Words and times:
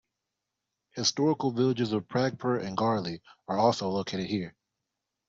Historical 0.95 1.51
villages 1.51 1.91
of 1.93 2.07
Pragpur 2.07 2.57
and 2.59 2.75
Garli 2.75 3.21
are 3.47 3.59
also 3.59 3.87
located 3.87 4.25
here. 4.25 4.55